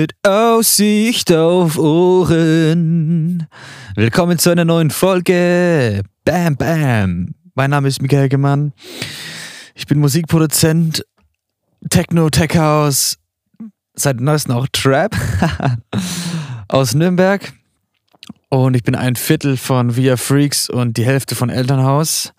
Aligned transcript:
Mit 0.00 0.14
Aussicht 0.26 1.30
auf 1.30 1.76
Ohren. 1.76 3.46
Willkommen 3.96 4.38
zu 4.38 4.48
einer 4.48 4.64
neuen 4.64 4.88
Folge. 4.88 6.00
Bam, 6.24 6.56
bam. 6.56 7.34
Mein 7.54 7.68
Name 7.68 7.86
ist 7.86 8.00
Michael 8.00 8.30
Gemann. 8.30 8.72
Ich 9.74 9.86
bin 9.86 9.98
Musikproduzent, 9.98 11.04
Techno, 11.90 12.30
Tech 12.30 12.56
House, 12.56 13.18
seit 13.92 14.22
neuestem 14.22 14.54
auch 14.54 14.68
Trap 14.72 15.14
aus 16.68 16.94
Nürnberg. 16.94 17.52
Und 18.48 18.76
ich 18.76 18.82
bin 18.82 18.94
ein 18.94 19.16
Viertel 19.16 19.58
von 19.58 19.96
Via 19.96 20.16
Freaks 20.16 20.70
und 20.70 20.96
die 20.96 21.04
Hälfte 21.04 21.34
von 21.34 21.50
Elternhaus. 21.50 22.32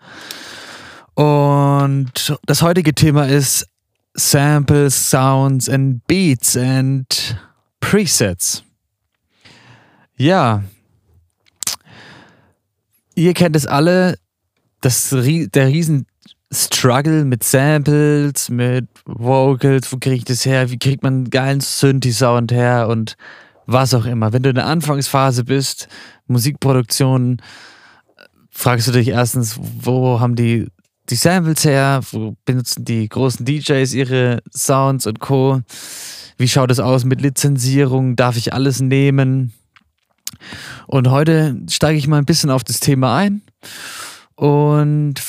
Und 1.14 2.36
das 2.48 2.64
heutige 2.64 2.96
Thema 2.96 3.28
ist 3.28 3.68
samples, 4.16 5.12
sounds 5.12 5.70
and 5.70 6.02
beats 6.08 6.58
and 6.58 7.38
presets. 7.82 8.64
Ja, 10.16 10.64
ihr 13.16 13.34
kennt 13.34 13.58
es 13.58 13.68
alle, 13.68 14.18
das, 14.80 15.10
der 15.10 15.68
riesen 15.68 16.06
Struggle 16.54 17.26
mit 17.26 17.44
Samples, 17.44 18.50
mit 18.50 18.88
Vocals, 19.06 19.92
wo 19.92 19.98
kriege 19.98 20.16
ich 20.16 20.26
das 20.26 20.46
her, 20.46 20.70
wie 20.70 20.80
kriegt 20.80 21.04
man 21.04 21.14
einen 21.14 21.30
geilen 21.30 21.60
Synthi-Sound 21.60 22.52
her 22.52 22.88
und 22.88 23.16
was 23.66 23.94
auch 23.94 24.06
immer. 24.06 24.34
Wenn 24.34 24.44
du 24.44 24.50
in 24.50 24.56
der 24.56 24.66
Anfangsphase 24.66 25.44
bist, 25.44 25.88
Musikproduktion, 26.28 27.42
fragst 28.50 28.88
du 28.88 28.92
dich 28.92 29.10
erstens, 29.10 29.58
wo 29.60 30.20
haben 30.20 30.36
die 30.36 30.68
die 31.10 31.16
Samples 31.16 31.66
her? 31.66 32.02
Wo 32.12 32.36
benutzen 32.46 32.86
die 32.86 33.08
großen 33.08 33.46
DJs 33.46 33.94
ihre 33.94 34.42
Sounds 34.54 35.08
und 35.08 35.20
Co? 35.20 35.62
Wie 36.42 36.48
schaut 36.48 36.72
es 36.72 36.80
aus 36.80 37.06
mit 37.06 37.22
Lizenzierung? 37.22 38.16
Darf 38.16 38.36
ich 38.36 38.52
alles 38.52 38.82
nehmen? 38.82 39.54
Und 40.88 41.12
heute 41.12 41.56
steige 41.70 42.00
ich 42.00 42.08
mal 42.08 42.18
ein 42.18 42.26
bisschen 42.26 42.50
auf 42.50 42.64
das 42.64 42.80
Thema 42.80 43.16
ein 43.16 43.44
und 44.34 45.22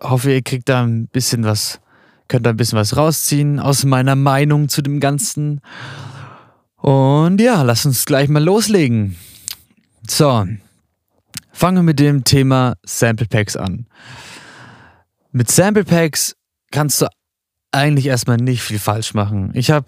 hoffe, 0.00 0.32
ihr 0.32 0.42
kriegt 0.42 0.68
da 0.68 0.82
ein 0.82 1.06
bisschen 1.06 1.44
was, 1.44 1.78
könnt 2.26 2.46
da 2.46 2.50
ein 2.50 2.56
bisschen 2.56 2.78
was 2.80 2.96
rausziehen 2.96 3.60
aus 3.60 3.84
meiner 3.84 4.16
Meinung 4.16 4.68
zu 4.68 4.82
dem 4.82 4.98
Ganzen. 4.98 5.60
Und 6.78 7.40
ja, 7.40 7.62
lass 7.62 7.86
uns 7.86 8.04
gleich 8.04 8.28
mal 8.28 8.42
loslegen. 8.42 9.14
So, 10.08 10.48
fangen 11.52 11.76
wir 11.76 11.84
mit 11.84 12.00
dem 12.00 12.24
Thema 12.24 12.74
Sample 12.84 13.28
Packs 13.28 13.54
an. 13.54 13.86
Mit 15.30 15.48
Sample 15.48 15.84
Packs 15.84 16.34
kannst 16.72 17.02
du 17.02 17.06
eigentlich 17.70 18.06
erstmal 18.06 18.38
nicht 18.38 18.62
viel 18.62 18.80
falsch 18.80 19.14
machen. 19.14 19.52
Ich 19.54 19.70
habe, 19.70 19.86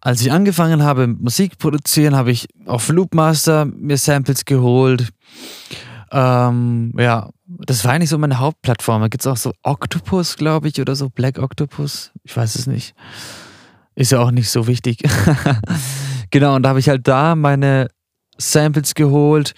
als 0.00 0.20
ich 0.20 0.30
angefangen 0.30 0.82
habe, 0.82 1.06
Musik 1.06 1.58
produzieren, 1.58 2.14
habe 2.14 2.30
ich 2.30 2.46
auf 2.66 2.88
Loopmaster 2.88 3.64
mir 3.64 3.96
Samples 3.96 4.44
geholt. 4.44 5.08
Ähm, 6.10 6.92
ja, 6.98 7.30
das 7.46 7.84
war 7.84 7.92
eigentlich 7.92 8.10
so 8.10 8.18
meine 8.18 8.38
Hauptplattform. 8.38 9.02
Da 9.02 9.08
gibt 9.08 9.22
es 9.22 9.26
auch 9.26 9.36
so 9.36 9.52
Octopus, 9.62 10.36
glaube 10.36 10.68
ich, 10.68 10.80
oder 10.80 10.94
so 10.94 11.08
Black 11.10 11.38
Octopus. 11.38 12.12
Ich 12.22 12.36
weiß 12.36 12.54
es 12.54 12.66
nicht. 12.66 12.94
Ist 13.94 14.12
ja 14.12 14.20
auch 14.20 14.30
nicht 14.30 14.50
so 14.50 14.66
wichtig. 14.66 15.02
genau, 16.30 16.56
und 16.56 16.62
da 16.62 16.70
habe 16.70 16.80
ich 16.80 16.88
halt 16.88 17.06
da 17.08 17.34
meine 17.34 17.88
Samples 18.38 18.94
geholt. 18.94 19.54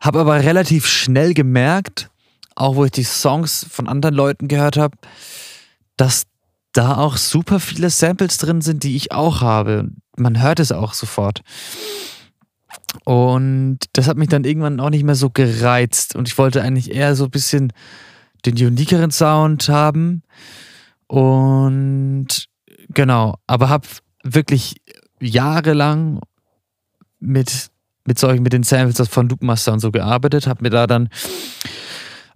Habe 0.00 0.20
aber 0.20 0.36
relativ 0.36 0.86
schnell 0.86 1.34
gemerkt, 1.34 2.10
auch 2.54 2.76
wo 2.76 2.84
ich 2.84 2.92
die 2.92 3.04
Songs 3.04 3.66
von 3.68 3.88
anderen 3.88 4.14
Leuten 4.14 4.48
gehört 4.48 4.76
habe, 4.76 4.96
dass 5.96 6.24
da 6.74 6.96
auch 6.96 7.16
super 7.16 7.60
viele 7.60 7.88
Samples 7.88 8.36
drin 8.36 8.60
sind, 8.60 8.82
die 8.82 8.96
ich 8.96 9.12
auch 9.12 9.40
habe. 9.40 9.88
Man 10.16 10.42
hört 10.42 10.60
es 10.60 10.72
auch 10.72 10.92
sofort. 10.92 11.40
Und 13.04 13.78
das 13.92 14.08
hat 14.08 14.16
mich 14.16 14.28
dann 14.28 14.44
irgendwann 14.44 14.80
auch 14.80 14.90
nicht 14.90 15.04
mehr 15.04 15.14
so 15.14 15.30
gereizt. 15.30 16.14
Und 16.16 16.28
ich 16.28 16.36
wollte 16.36 16.62
eigentlich 16.62 16.92
eher 16.92 17.16
so 17.16 17.24
ein 17.24 17.30
bisschen 17.30 17.72
den 18.44 18.54
unikeren 18.54 19.10
Sound 19.10 19.68
haben. 19.68 20.22
Und 21.06 22.48
genau, 22.90 23.36
aber 23.46 23.68
habe 23.68 23.88
wirklich 24.22 24.76
jahrelang 25.20 26.20
mit, 27.20 27.70
mit 28.04 28.18
solchen, 28.18 28.42
mit 28.42 28.52
den 28.52 28.64
Samples 28.64 29.08
von 29.08 29.28
Loopmaster 29.28 29.72
und 29.72 29.80
so 29.80 29.90
gearbeitet, 29.90 30.46
habe 30.46 30.62
mir 30.62 30.70
da 30.70 30.86
dann 30.86 31.08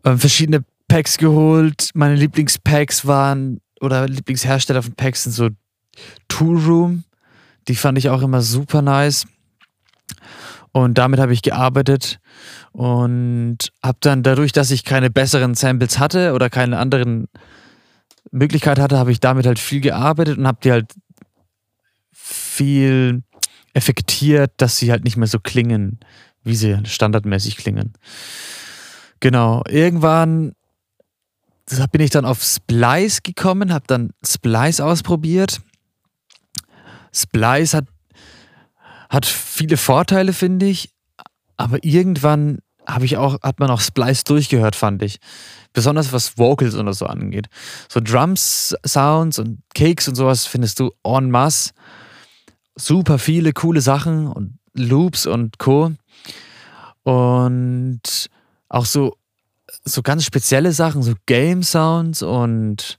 äh, 0.05 0.17
verschiedene 0.17 0.65
Packs 0.87 1.19
geholt. 1.19 1.91
Meine 1.95 2.15
Lieblingspacks 2.15 3.07
waren, 3.07 3.61
oder 3.81 4.07
Lieblingshersteller 4.09 4.83
von 4.83 4.95
Packs 4.95 5.25
sind 5.25 5.33
so 5.33 5.49
Tool 6.29 6.59
Room. 6.59 7.05
Die 7.69 7.75
fand 7.75 7.99
ich 7.99 8.09
auch 8.09 8.23
immer 8.23 8.43
super 8.43 8.83
nice. 8.83 9.27
Und 10.73 10.99
damit 10.99 11.19
habe 11.19 11.33
ich 11.33 11.43
gearbeitet 11.43 12.21
und 12.73 13.59
habe 13.83 13.99
dann 14.01 14.23
dadurch, 14.23 14.53
dass 14.53 14.71
ich 14.71 14.85
keine 14.85 15.11
besseren 15.11 15.55
Samples 15.55 15.99
hatte 15.99 16.35
oder 16.35 16.51
keine 16.51 16.79
anderen 16.79 17.27
Möglichkeit 18.31 18.79
hatte, 18.79 18.99
habe 18.99 19.13
ich 19.13 19.21
damit 19.21 19.47
halt 19.47 19.59
viel 19.59 19.81
gearbeitet 19.81 20.39
und 20.39 20.47
habe 20.47 20.59
die 20.63 20.71
halt 20.71 20.93
viel 22.13 23.23
effektiert, 23.73 24.53
dass 24.59 24.77
sie 24.77 24.91
halt 24.91 25.05
nicht 25.05 25.17
mehr 25.17 25.27
so 25.27 25.39
klingen, 25.39 26.01
wie 26.43 26.55
sie 26.55 26.79
standardmäßig 26.85 27.57
klingen. 27.57 27.95
Genau, 29.21 29.63
irgendwann 29.69 30.53
bin 31.91 32.01
ich 32.01 32.11
dann 32.11 32.25
auf 32.25 32.43
Splice 32.43 33.23
gekommen, 33.23 33.73
habe 33.73 33.85
dann 33.87 34.11
Splice 34.25 34.81
ausprobiert. 34.81 35.61
Splice 37.13 37.75
hat, 37.75 37.87
hat 39.11 39.27
viele 39.27 39.77
Vorteile, 39.77 40.33
finde 40.33 40.67
ich, 40.67 40.91
aber 41.57 41.83
irgendwann 41.85 42.59
habe 42.87 43.05
ich 43.05 43.19
auch, 43.19 43.41
hat 43.43 43.61
man 43.61 43.71
auch 43.71 43.81
Splice 43.81 44.25
durchgehört, 44.25 44.75
fand 44.75 45.03
ich. 45.03 45.19
Besonders 45.75 46.13
was 46.13 46.39
Vocals 46.39 46.75
oder 46.75 46.95
so 46.95 47.07
angeht. 47.07 47.49
So 47.89 48.01
Drums, 48.01 48.75
Sounds 48.87 49.39
und 49.39 49.61
Cakes 49.75 50.09
und 50.09 50.15
sowas 50.15 50.47
findest 50.47 50.81
du 50.81 50.93
en 51.05 51.31
masse. 51.31 51.73
Super 52.77 53.19
viele 53.19 53.53
coole 53.53 53.83
Sachen 53.83 54.27
und 54.29 54.59
Loops 54.75 55.27
und 55.27 55.59
Co. 55.59 55.93
Und 57.03 58.31
auch 58.69 58.87
so, 58.87 59.17
so 59.95 60.03
ganz 60.03 60.25
spezielle 60.25 60.73
Sachen, 60.73 61.03
so 61.03 61.15
Game 61.27 61.63
Sounds 61.63 62.23
und 62.23 62.99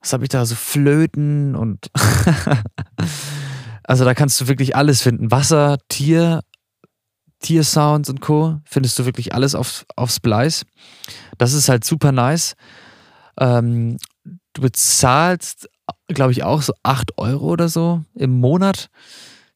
was 0.00 0.12
habe 0.12 0.24
ich 0.24 0.30
da, 0.30 0.44
so 0.46 0.54
Flöten 0.54 1.54
und 1.54 1.90
also 3.84 4.04
da 4.04 4.14
kannst 4.14 4.40
du 4.40 4.48
wirklich 4.48 4.74
alles 4.74 5.02
finden. 5.02 5.30
Wasser, 5.30 5.78
Tier, 5.88 6.40
Tiersounds 7.40 8.08
und 8.08 8.20
Co. 8.20 8.60
findest 8.64 8.98
du 8.98 9.04
wirklich 9.04 9.34
alles 9.34 9.54
auf, 9.54 9.84
auf 9.96 10.10
Splice. 10.10 10.64
Das 11.38 11.52
ist 11.52 11.68
halt 11.68 11.84
super 11.84 12.12
nice. 12.12 12.54
Ähm, 13.38 13.96
du 14.52 14.62
bezahlst, 14.62 15.68
glaube 16.08 16.32
ich, 16.32 16.44
auch 16.44 16.62
so 16.62 16.74
8 16.82 17.18
Euro 17.18 17.46
oder 17.46 17.68
so 17.68 18.04
im 18.14 18.38
Monat. 18.40 18.88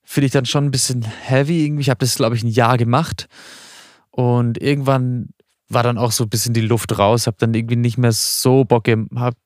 Finde 0.03 0.27
ich 0.27 0.33
dann 0.33 0.47
schon 0.47 0.65
ein 0.65 0.71
bisschen 0.71 1.03
heavy. 1.03 1.65
Irgendwie, 1.65 1.83
ich 1.83 1.91
habe 1.91 1.99
das, 1.99 2.17
glaube 2.17 2.37
ich, 2.37 2.43
ein 2.43 2.49
Jahr 2.49 2.79
gemacht. 2.79 3.27
Und 4.11 4.61
irgendwann 4.61 5.31
war 5.75 5.83
dann 5.83 5.99
auch 5.99 6.13
so 6.13 6.25
ein 6.25 6.31
bisschen 6.31 6.55
die 6.55 6.61
Luft 6.61 6.99
raus, 6.99 7.27
habe 7.27 7.37
dann 7.39 7.55
irgendwie 7.55 7.77
nicht 7.77 7.99
mehr 7.99 8.13
so 8.13 8.65
Bock 8.65 8.85
gehabt, 8.85 9.39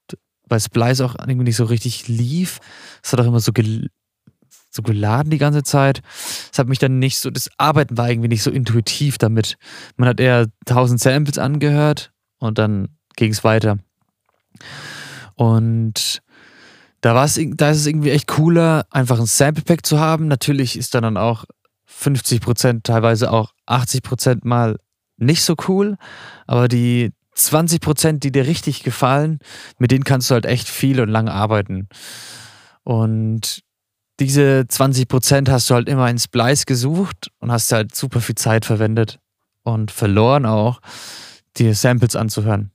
weil 0.47 0.61
Splice 0.61 1.01
auch 1.01 1.17
irgendwie 1.19 1.45
nicht 1.45 1.57
so 1.57 1.65
richtig 1.65 2.09
lief. 2.09 2.59
Es 3.03 3.13
hat 3.13 3.21
auch 3.21 3.27
immer 3.27 3.41
so, 3.41 3.53
gel 3.53 3.89
so 4.71 4.83
geladen 4.83 5.31
die 5.31 5.39
ganze 5.39 5.63
Zeit. 5.63 6.03
Es 6.53 6.59
hat 6.59 6.69
mich 6.69 6.79
dann 6.79 6.99
nicht 6.99 7.19
so, 7.19 7.31
das 7.31 7.49
Arbeiten 7.57 7.97
war 7.97 8.11
irgendwie 8.11 8.29
nicht 8.29 8.43
so 8.43 8.51
intuitiv 8.51 9.17
damit. 9.19 9.57
Man 9.97 10.09
hat 10.09 10.21
eher 10.21 10.47
tausend 10.67 11.01
Samples 11.01 11.39
angehört 11.39 12.13
und 12.39 12.59
dann 12.59 12.89
ging 13.17 13.33
es 13.33 13.45
weiter. 13.45 13.79
Und 15.35 16.23
da, 17.01 17.15
war's, 17.15 17.39
da 17.39 17.71
ist 17.71 17.79
es 17.79 17.87
irgendwie 17.87 18.11
echt 18.11 18.27
cooler, 18.27 18.87
einfach 18.91 19.19
ein 19.19 19.27
Sample 19.27 19.65
Pack 19.65 19.87
zu 19.87 19.99
haben. 19.99 20.29
Natürlich 20.29 20.77
ist 20.77 20.95
dann, 20.95 21.03
dann 21.03 21.17
auch 21.17 21.45
50%, 21.89 22.83
teilweise 22.83 23.33
auch 23.33 23.53
80% 23.67 24.41
mal 24.43 24.79
nicht 25.19 25.43
so 25.43 25.55
cool, 25.69 25.97
aber 26.47 26.69
die 26.69 27.13
20 27.35 27.81
Prozent, 27.81 28.25
die 28.25 28.33
dir 28.33 28.47
richtig 28.47 28.83
gefallen, 28.83 29.39
mit 29.79 29.91
denen 29.91 30.05
kannst 30.05 30.31
du 30.31 30.35
halt 30.35 30.47
echt 30.47 30.69
viel 30.69 31.01
und 31.01 31.09
lang 31.09 31.29
arbeiten. 31.29 31.89
Und 32.83 33.63
diese 34.21 34.67
20 34.67 35.07
Prozent 35.07 35.49
hast 35.49 35.71
du 35.71 35.75
halt 35.75 35.89
immer 35.89 36.11
in 36.11 36.19
Splice 36.19 36.67
gesucht 36.67 37.31
und 37.39 37.53
hast 37.53 37.71
halt 37.71 37.95
super 37.95 38.21
viel 38.21 38.35
Zeit 38.35 38.65
verwendet 38.65 39.21
und 39.63 39.91
verloren 39.91 40.47
auch, 40.47 40.81
dir 41.57 41.75
Samples 41.75 42.17
anzuhören. 42.17 42.73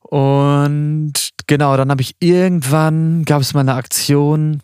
Und 0.00 1.12
genau, 1.46 1.76
dann 1.76 1.90
habe 1.90 2.00
ich 2.00 2.16
irgendwann, 2.20 3.24
gab 3.24 3.42
es 3.42 3.52
mal 3.52 3.60
eine 3.60 3.74
Aktion 3.74 4.62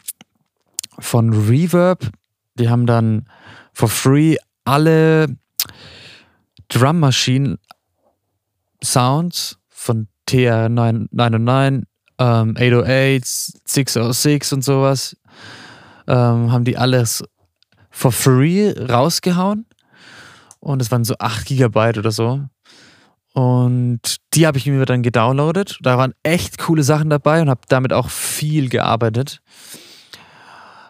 von 0.99 1.35
Reverb. 1.35 2.09
Die 2.55 2.71
haben 2.71 2.87
dann 2.87 3.27
for 3.75 3.89
free 3.89 4.37
alle 4.65 5.27
Drum 6.75 6.99
Machine 6.99 7.59
Sounds 8.83 9.59
von 9.69 10.09
TR909 10.29 11.85
ähm, 12.19 12.55
808s, 12.55 13.53
606 13.65 14.53
und 14.53 14.65
sowas. 14.65 15.17
Ähm, 16.09 16.51
haben 16.51 16.65
die 16.65 16.77
alles 16.77 17.23
for 17.91 18.11
free 18.11 18.73
rausgehauen. 18.73 19.67
Und 20.59 20.83
es 20.83 20.91
waren 20.91 21.05
so 21.05 21.15
8 21.17 21.47
Gigabyte 21.47 21.99
oder 21.99 22.11
so. 22.11 22.43
Und 23.35 24.17
die 24.35 24.45
habe 24.45 24.59
ich 24.59 24.67
mir 24.67 24.85
dann 24.85 25.05
gedownloadet. 25.05 25.79
Da 25.81 25.97
waren 25.97 26.13
echt 26.25 26.59
coole 26.59 26.83
Sachen 26.83 27.09
dabei 27.09 27.41
und 27.41 27.51
habe 27.51 27.61
damit 27.69 27.93
auch 27.93 28.11
viel 28.11 28.69
gearbeitet. 28.69 29.41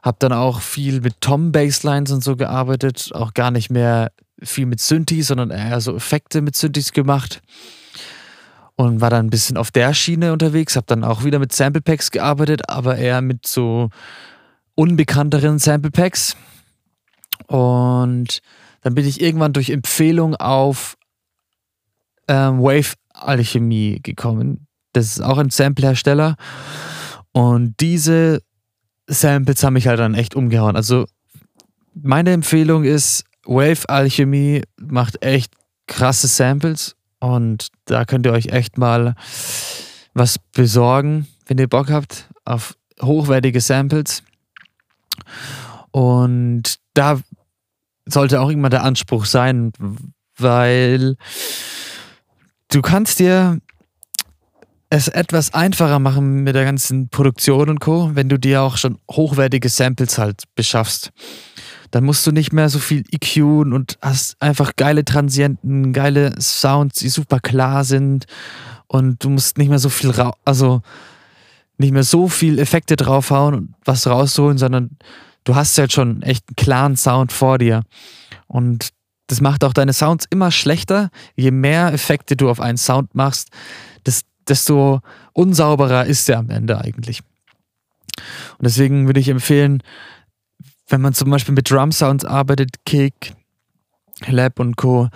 Habe 0.04 0.18
dann 0.20 0.34
auch 0.34 0.60
viel 0.60 1.00
mit 1.00 1.22
Tom-Basslines 1.22 2.10
und 2.10 2.22
so 2.22 2.36
gearbeitet. 2.36 3.10
Auch 3.14 3.32
gar 3.32 3.50
nicht 3.50 3.70
mehr 3.70 4.12
viel 4.42 4.66
mit 4.66 4.78
Synthes, 4.80 5.28
sondern 5.28 5.50
eher 5.50 5.80
so 5.80 5.96
Effekte 5.96 6.42
mit 6.42 6.54
Synthes 6.54 6.92
gemacht. 6.92 7.40
Und 8.76 9.00
war 9.00 9.08
dann 9.08 9.26
ein 9.26 9.30
bisschen 9.30 9.56
auf 9.56 9.70
der 9.70 9.94
Schiene 9.94 10.34
unterwegs. 10.34 10.76
Habe 10.76 10.84
dann 10.88 11.04
auch 11.04 11.24
wieder 11.24 11.38
mit 11.38 11.54
Sample 11.54 11.80
Packs 11.80 12.10
gearbeitet, 12.10 12.68
aber 12.68 12.98
eher 12.98 13.22
mit 13.22 13.46
so 13.46 13.88
unbekannteren 14.74 15.58
Sample 15.58 15.90
Packs. 15.90 16.36
Und 17.46 18.42
dann 18.82 18.94
bin 18.94 19.06
ich 19.06 19.22
irgendwann 19.22 19.54
durch 19.54 19.70
Empfehlung 19.70 20.36
auf 20.36 20.98
ähm, 22.28 22.60
Wave 22.60 22.92
Alchemie 23.14 24.00
gekommen. 24.02 24.66
Das 24.92 25.06
ist 25.06 25.22
auch 25.22 25.38
ein 25.38 25.48
Sample-Hersteller. 25.48 26.36
Und 27.32 27.76
diese 27.80 28.42
Samples 29.06 29.62
haben 29.62 29.74
mich 29.74 29.86
halt 29.86 30.00
dann 30.00 30.14
echt 30.14 30.34
umgehauen. 30.34 30.76
Also 30.76 31.06
meine 31.94 32.32
Empfehlung 32.32 32.84
ist, 32.84 33.24
Wave 33.44 33.88
Alchemie 33.88 34.62
macht 34.80 35.22
echt 35.22 35.52
krasse 35.86 36.28
Samples 36.28 36.96
und 37.20 37.68
da 37.84 38.04
könnt 38.04 38.26
ihr 38.26 38.32
euch 38.32 38.46
echt 38.46 38.78
mal 38.78 39.14
was 40.14 40.38
besorgen, 40.38 41.26
wenn 41.46 41.58
ihr 41.58 41.68
Bock 41.68 41.90
habt 41.90 42.28
auf 42.44 42.74
hochwertige 43.02 43.60
Samples. 43.60 44.22
Und 45.90 46.76
da 46.94 47.20
sollte 48.06 48.40
auch 48.40 48.50
immer 48.50 48.70
der 48.70 48.84
Anspruch 48.84 49.26
sein, 49.26 49.72
weil 50.36 51.16
du 52.68 52.82
kannst 52.82 53.18
dir 53.18 53.58
es 54.94 55.08
etwas 55.08 55.52
einfacher 55.52 55.98
machen 55.98 56.44
mit 56.44 56.54
der 56.54 56.64
ganzen 56.64 57.08
Produktion 57.08 57.68
und 57.68 57.80
Co., 57.80 58.12
wenn 58.14 58.28
du 58.28 58.38
dir 58.38 58.62
auch 58.62 58.76
schon 58.76 58.98
hochwertige 59.10 59.68
Samples 59.68 60.18
halt 60.18 60.44
beschaffst. 60.54 61.10
Dann 61.90 62.04
musst 62.04 62.24
du 62.26 62.30
nicht 62.30 62.52
mehr 62.52 62.68
so 62.68 62.78
viel 62.78 63.02
EQen 63.10 63.72
und 63.72 63.98
hast 64.00 64.40
einfach 64.40 64.76
geile 64.76 65.04
Transienten, 65.04 65.92
geile 65.92 66.40
Sounds, 66.40 67.00
die 67.00 67.08
super 67.08 67.40
klar 67.40 67.82
sind 67.82 68.26
und 68.86 69.24
du 69.24 69.30
musst 69.30 69.58
nicht 69.58 69.68
mehr 69.68 69.80
so 69.80 69.88
viel, 69.88 70.12
also 70.44 70.82
nicht 71.76 71.92
mehr 71.92 72.04
so 72.04 72.28
viel 72.28 72.60
Effekte 72.60 72.94
draufhauen 72.94 73.54
und 73.54 73.74
was 73.84 74.06
rausholen, 74.06 74.58
sondern 74.58 74.90
du 75.42 75.56
hast 75.56 75.76
halt 75.76 75.92
schon 75.92 76.22
echt 76.22 76.44
einen 76.48 76.56
klaren 76.56 76.96
Sound 76.96 77.32
vor 77.32 77.58
dir. 77.58 77.82
Und 78.46 78.90
das 79.26 79.40
macht 79.40 79.64
auch 79.64 79.72
deine 79.72 79.92
Sounds 79.92 80.26
immer 80.30 80.52
schlechter. 80.52 81.10
Je 81.34 81.50
mehr 81.50 81.92
Effekte 81.92 82.36
du 82.36 82.48
auf 82.48 82.60
einen 82.60 82.78
Sound 82.78 83.16
machst, 83.16 83.48
desto 84.48 85.00
unsauberer 85.32 86.06
ist 86.06 86.28
der 86.28 86.38
am 86.38 86.50
Ende 86.50 86.78
eigentlich. 86.80 87.22
Und 88.58 88.64
deswegen 88.64 89.06
würde 89.06 89.20
ich 89.20 89.28
empfehlen, 89.28 89.82
wenn 90.88 91.00
man 91.00 91.14
zum 91.14 91.30
Beispiel 91.30 91.54
mit 91.54 91.70
Drum 91.70 91.92
Sounds 91.92 92.24
arbeitet, 92.24 92.84
Kick, 92.84 93.34
Lab 94.26 94.60
und 94.60 94.76
Co., 94.76 95.08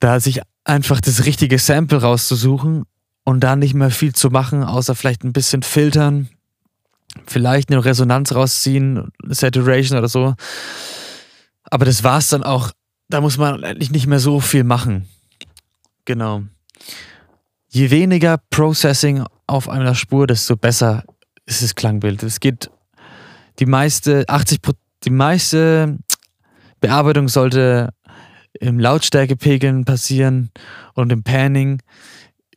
da 0.00 0.20
sich 0.20 0.42
einfach 0.64 1.00
das 1.00 1.24
richtige 1.24 1.58
Sample 1.58 2.00
rauszusuchen 2.00 2.84
und 3.24 3.40
da 3.40 3.56
nicht 3.56 3.74
mehr 3.74 3.90
viel 3.90 4.14
zu 4.14 4.30
machen, 4.30 4.62
außer 4.62 4.94
vielleicht 4.94 5.24
ein 5.24 5.32
bisschen 5.32 5.62
filtern, 5.62 6.28
vielleicht 7.26 7.70
eine 7.70 7.84
Resonanz 7.84 8.32
rausziehen, 8.32 9.10
Saturation 9.24 9.98
oder 9.98 10.08
so. 10.08 10.34
Aber 11.64 11.84
das 11.84 12.04
war 12.04 12.18
es 12.18 12.28
dann 12.28 12.42
auch 12.42 12.72
da 13.08 13.20
muss 13.20 13.38
man 13.38 13.64
eigentlich 13.64 13.90
nicht 13.90 14.06
mehr 14.06 14.20
so 14.20 14.40
viel 14.40 14.64
machen. 14.64 15.08
Genau. 16.04 16.42
Je 17.70 17.90
weniger 17.90 18.38
Processing 18.50 19.24
auf 19.46 19.68
einer 19.68 19.94
Spur, 19.94 20.26
desto 20.26 20.56
besser 20.56 21.04
ist 21.44 21.62
das 21.62 21.74
Klangbild. 21.74 22.22
Es 22.22 22.40
geht 22.40 22.70
die 23.58 23.66
meiste, 23.66 24.24
80 24.26 24.60
die 25.04 25.10
meiste 25.10 25.98
Bearbeitung 26.80 27.28
sollte 27.28 27.90
im 28.60 28.78
Lautstärkepegeln 28.78 29.84
passieren 29.84 30.50
und 30.94 31.12
im 31.12 31.22
Panning 31.22 31.80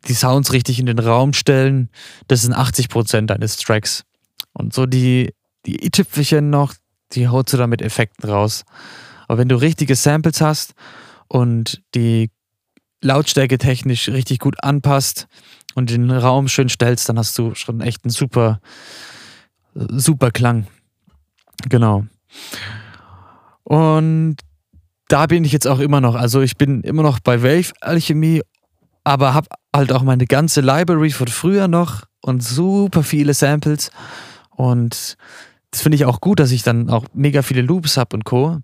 die 0.08 0.14
Sounds 0.14 0.54
richtig 0.54 0.80
in 0.80 0.86
den 0.86 1.00
Raum 1.00 1.34
stellen. 1.34 1.90
Das 2.28 2.42
sind 2.42 2.54
80 2.54 2.90
Prozent 2.90 3.30
deines 3.30 3.58
Tracks. 3.58 4.04
Und 4.54 4.74
so 4.74 4.86
die, 4.86 5.34
die 5.66 5.86
i-Tüpfelchen 5.86 6.50
noch, 6.50 6.74
die 7.12 7.28
holst 7.28 7.54
du 7.54 7.58
dann 7.58 7.70
mit 7.70 7.82
Effekten 7.82 8.30
raus. 8.30 8.64
Aber 9.28 9.38
wenn 9.38 9.50
du 9.50 9.56
richtige 9.56 9.96
Samples 9.96 10.42
hast 10.42 10.74
und 11.28 11.82
die 11.94 12.32
Lautstärke 13.02 13.58
technisch 13.58 14.10
richtig 14.10 14.40
gut 14.40 14.64
anpasst 14.64 15.28
und 15.76 15.90
den 15.90 16.12
Raum 16.12 16.48
schön 16.48 16.70
stellst, 16.70 17.10
dann 17.10 17.18
hast 17.18 17.38
du 17.38 17.56
schon 17.56 17.82
echt 17.82 18.04
einen 18.06 18.12
super, 18.12 18.62
super 19.74 20.32
Klang. 20.32 20.68
Genau. 21.70 22.06
Und 23.64 24.38
da 25.08 25.26
bin 25.26 25.44
ich 25.44 25.52
jetzt 25.52 25.68
auch 25.68 25.80
immer 25.80 26.02
noch. 26.02 26.16
Also 26.16 26.42
ich 26.42 26.58
bin 26.58 26.82
immer 26.82 27.04
noch 27.04 27.20
bei 27.20 27.44
Wave 27.44 27.74
Alchemie, 27.82 28.42
aber 29.04 29.34
habe 29.34 29.48
halt 29.76 29.92
auch 29.92 30.04
meine 30.04 30.26
ganze 30.26 30.62
Library 30.62 31.12
von 31.12 31.28
früher 31.28 31.68
noch 31.68 32.04
und 32.22 32.44
super 32.44 33.04
viele 33.04 33.34
Samples. 33.34 33.92
Und 34.52 35.18
das 35.72 35.82
finde 35.82 35.96
ich 35.96 36.06
auch 36.06 36.22
gut, 36.22 36.40
dass 36.40 36.52
ich 36.52 36.64
dann 36.64 36.90
auch 36.90 37.06
mega 37.14 37.42
viele 37.42 37.62
Loops 37.62 37.98
habe 37.98 38.16
und 38.16 38.26
Co 38.26 38.60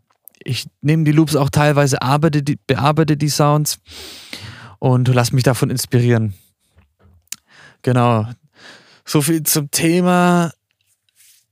ich 0.48 0.68
nehme 0.82 1.04
die 1.04 1.12
Loops 1.12 1.36
auch 1.36 1.50
teilweise, 1.50 2.02
arbeite 2.02 2.42
die, 2.42 2.56
bearbeite 2.56 3.18
die 3.18 3.30
Sounds 3.30 3.80
und 4.80 5.08
lass 5.10 5.34
mich 5.34 5.44
davon 5.44 5.70
inspirieren. 5.70 6.34
Genau. 7.82 8.28
So 9.06 9.22
viel 9.22 9.44
zum 9.44 9.70
Thema, 9.72 10.52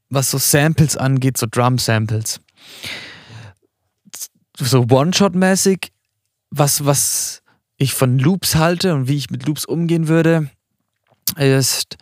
was 0.10 0.31
so 0.31 0.38
Samples 0.38 0.96
angeht, 0.96 1.38
so 1.38 1.46
Drum-Samples. 1.50 2.39
So 4.58 4.86
One-Shot-mäßig, 4.89 5.91
was, 6.50 6.86
was 6.86 7.41
ich 7.75 7.93
von 7.93 8.17
Loops 8.17 8.55
halte 8.55 8.93
und 8.93 9.10
wie 9.10 9.17
ich 9.17 9.29
mit 9.29 9.46
Loops 9.46 9.65
umgehen 9.65 10.08
würde, 10.08 10.50
ist, 11.38 11.98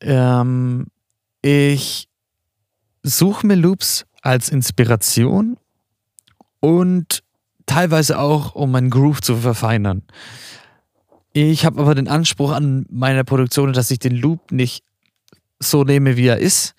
ähm, 0.00 0.86
ich 1.42 2.08
suche 3.04 3.46
mir 3.46 3.54
Loops 3.54 4.04
als 4.22 4.48
Inspiration 4.48 5.56
und 6.60 7.22
teilweise 7.66 8.18
auch, 8.18 8.54
um 8.54 8.70
meinen 8.70 8.90
Groove 8.90 9.20
zu 9.20 9.36
verfeinern. 9.36 10.02
Ich 11.32 11.66
habe 11.66 11.80
aber 11.80 11.94
den 11.94 12.08
Anspruch 12.08 12.52
an 12.52 12.86
meiner 12.88 13.24
Produktion, 13.24 13.72
dass 13.72 13.90
ich 13.90 13.98
den 13.98 14.16
Loop 14.16 14.52
nicht 14.52 14.84
so 15.58 15.84
nehme, 15.84 16.16
wie 16.16 16.28
er 16.28 16.38
ist, 16.38 16.74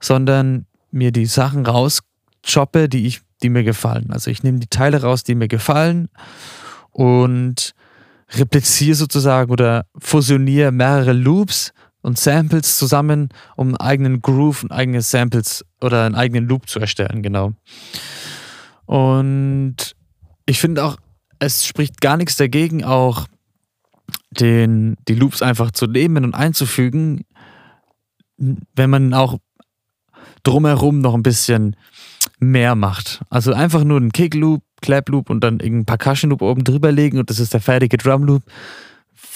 sondern 0.00 0.66
mir 0.90 1.12
die 1.12 1.26
Sachen 1.26 1.66
rauschoppe, 1.66 2.88
die, 2.88 3.06
ich, 3.06 3.20
die 3.42 3.48
mir 3.48 3.62
gefallen. 3.62 4.10
Also 4.10 4.30
ich 4.30 4.42
nehme 4.42 4.58
die 4.58 4.68
Teile 4.68 5.02
raus, 5.02 5.22
die 5.22 5.34
mir 5.34 5.48
gefallen 5.48 6.08
und 6.90 7.74
repliziere 8.30 8.94
sozusagen 8.94 9.50
oder 9.50 9.86
fusioniere 9.98 10.72
mehrere 10.72 11.12
Loops 11.12 11.72
und 12.00 12.18
Samples 12.18 12.78
zusammen, 12.78 13.28
um 13.56 13.68
einen 13.68 13.76
eigenen 13.76 14.22
Groove 14.22 14.64
und 14.64 14.72
eigene 14.72 15.02
Samples 15.02 15.64
oder 15.80 16.04
einen 16.04 16.14
eigenen 16.14 16.48
Loop 16.48 16.68
zu 16.68 16.80
erstellen, 16.80 17.22
genau. 17.22 17.52
Und 18.86 19.94
ich 20.46 20.60
finde 20.60 20.84
auch, 20.84 20.96
es 21.38 21.66
spricht 21.66 22.00
gar 22.00 22.16
nichts 22.16 22.36
dagegen, 22.36 22.84
auch 22.84 23.26
den, 24.30 24.96
die 25.08 25.14
Loops 25.14 25.42
einfach 25.42 25.70
zu 25.72 25.86
nehmen 25.86 26.24
und 26.24 26.34
einzufügen, 26.34 27.24
wenn 28.36 28.90
man 28.90 29.14
auch 29.14 29.38
drumherum 30.42 31.00
noch 31.00 31.14
ein 31.14 31.22
bisschen 31.22 31.76
mehr 32.38 32.74
macht. 32.74 33.22
Also 33.30 33.52
einfach 33.52 33.84
nur 33.84 33.98
einen 33.98 34.12
Kick-Loop, 34.12 34.62
Clap-Loop 34.80 35.30
und 35.30 35.42
dann 35.42 35.60
irgendeinen 35.60 35.86
Percussion-Loop 35.86 36.42
oben 36.42 36.64
drüber 36.64 36.92
legen 36.92 37.18
und 37.18 37.30
das 37.30 37.38
ist 37.38 37.54
der 37.54 37.60
fertige 37.60 37.96
Drum-Loop. 37.96 38.42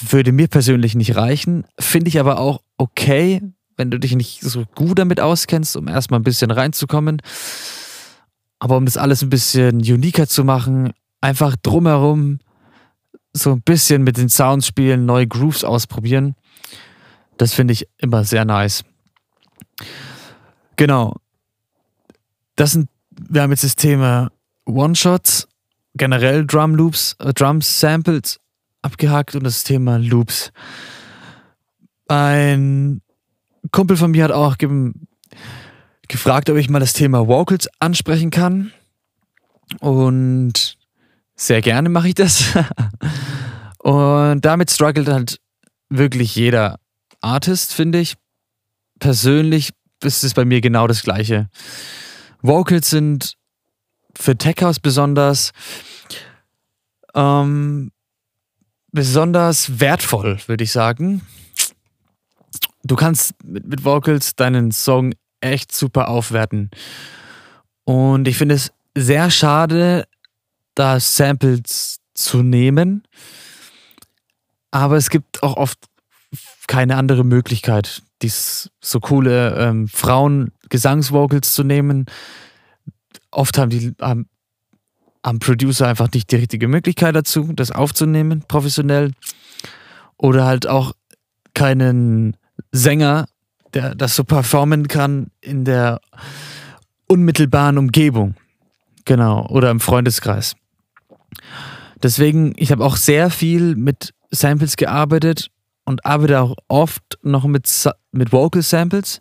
Würde 0.09 0.33
mir 0.33 0.49
persönlich 0.49 0.95
nicht 0.95 1.17
reichen. 1.17 1.65
Finde 1.79 2.09
ich 2.09 2.19
aber 2.19 2.39
auch 2.39 2.61
okay, 2.77 3.43
wenn 3.77 3.91
du 3.91 3.99
dich 3.99 4.15
nicht 4.17 4.41
so 4.41 4.65
gut 4.75 4.99
damit 4.99 5.21
auskennst, 5.21 5.77
um 5.77 5.89
erstmal 5.89 6.21
ein 6.21 6.25
bisschen 6.25 6.51
reinzukommen. 6.51 7.23
Aber 8.59 8.77
um 8.77 8.85
das 8.85 8.97
alles 8.97 9.23
ein 9.23 9.31
bisschen 9.31 9.77
uniker 9.77 10.27
zu 10.27 10.45
machen, 10.45 10.93
einfach 11.21 11.57
drumherum 11.57 12.39
so 13.33 13.53
ein 13.53 13.63
bisschen 13.63 14.03
mit 14.03 14.17
den 14.17 14.29
Sounds 14.29 14.67
spielen, 14.67 15.05
neue 15.05 15.27
Grooves 15.27 15.65
ausprobieren. 15.65 16.35
Das 17.37 17.53
finde 17.53 17.73
ich 17.73 17.87
immer 17.99 18.25
sehr 18.25 18.45
nice. 18.45 18.83
Genau. 20.77 21.17
Das 22.55 22.73
sind, 22.73 22.89
wir 23.11 23.43
haben 23.43 23.51
jetzt 23.51 23.65
das 23.65 23.77
Thema 23.77 24.31
One-Shots, 24.65 25.49
generell 25.95 26.47
Drum 26.47 26.75
Loops, 26.75 27.17
äh, 27.19 27.35
Drum 27.35 27.61
Samples 27.61 28.41
abgehakt 28.83 29.35
und 29.35 29.45
das 29.45 29.65
Thema 29.65 29.99
Loops. 29.99 30.53
Ein 32.09 33.03
Kumpel 33.73 33.97
von 33.97 34.11
mir 34.13 34.25
hat 34.25 34.33
auch 34.33 34.57
gefragt, 36.09 36.51
ob 36.51 36.57
ich 36.57 36.69
mal 36.69 36.81
das 36.81 36.93
Thema 36.93 37.27
Vocals 37.27 37.69
ansprechen 37.79 38.31
kann. 38.31 38.73
Und 39.81 40.77
sehr 41.35 41.61
gerne 41.61 41.89
mache 41.89 42.09
ich 42.09 42.15
das. 42.15 42.45
Und 43.79 44.41
damit 44.41 44.71
struggelt 44.71 45.09
halt 45.09 45.41
wirklich 45.89 46.35
jeder 46.35 46.79
Artist, 47.21 47.73
finde 47.73 48.01
ich. 48.01 48.15
Persönlich 48.99 49.71
ist 50.03 50.25
es 50.25 50.35
bei 50.35 50.45
mir 50.45 50.61
genau 50.61 50.87
das 50.87 51.03
Gleiche. 51.03 51.49
Vocals 52.43 52.91
sind 52.91 53.37
für 54.15 54.37
Tech 54.37 54.57
House 54.63 54.81
besonders 54.81 55.53
ähm, 57.15 57.91
besonders 58.93 59.81
wertvoll, 59.81 60.39
würde 60.47 60.65
ich 60.65 60.73
sagen. 60.73 61.23
Du 62.85 62.97
kannst 62.97 63.35
mit, 63.45 63.67
mit 63.67 63.85
Vocals 63.85 64.37
deinen 64.37 64.71
Song 64.71 65.13
echt 65.41 65.73
super 65.73 66.09
aufwerten. 66.09 66.71
Und 67.85 68.27
ich 68.29 68.37
finde 68.37 68.55
es 68.57 68.73
sehr 68.95 69.31
schade, 69.31 70.07
da 70.75 70.99
Samples 71.01 72.01
zu 72.15 72.43
nehmen. 72.43 73.03
Aber 74.71 74.97
es 74.97 75.11
gibt 75.11 75.43
auch 75.43 75.57
oft 75.57 75.79
keine 76.67 76.97
andere 76.97 77.25
Möglichkeit, 77.25 78.03
dies 78.23 78.71
so 78.81 79.01
coole 79.01 79.55
ähm, 79.57 79.89
Frauen-Gesangsvocals 79.89 81.55
zu 81.55 81.63
nehmen. 81.63 82.07
Oft 83.31 83.59
haben 83.59 83.71
die 83.71 83.95
haben, 84.01 84.29
am 85.23 85.39
Producer 85.39 85.89
einfach 85.89 86.11
nicht 86.13 86.31
die 86.31 86.37
richtige 86.37 86.69
Möglichkeit 86.69 87.15
dazu, 87.15 87.53
das 87.53 87.71
aufzunehmen, 87.71 88.45
professionell. 88.47 89.13
Oder 90.17 90.45
halt 90.45 90.67
auch 90.67 90.93
keinen 91.53 92.37
Sänger, 92.71 93.27
der 93.77 93.95
das 93.95 94.17
so 94.17 94.25
performen 94.25 94.89
kann 94.89 95.29
in 95.41 95.65
der 95.65 96.01
unmittelbaren 97.07 97.79
Umgebung. 97.79 98.35
Genau, 99.05 99.47
oder 99.49 99.71
im 99.71 99.81
Freundeskreis. 99.81 100.57
Deswegen, 102.03 102.55
ich 102.57 102.73
habe 102.73 102.85
auch 102.85 102.97
sehr 102.97 103.31
viel 103.31 103.77
mit 103.77 104.15
Samples 104.31 104.77
gearbeitet 104.77 105.51
und 105.85 106.05
arbeite 106.05 106.41
auch 106.41 106.57
oft 106.69 107.03
noch 107.23 107.45
mit, 107.45 107.71
mit 108.13 108.33
Vocal 108.33 108.63
Samples. 108.63 109.21